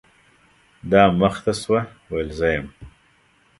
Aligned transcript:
دا 0.91 1.01
مخ 1.19 1.35
ته 1.43 1.51
شوه، 1.61 1.81
ویل 2.11 2.29
زه 2.39 2.47
یم. 2.55 2.67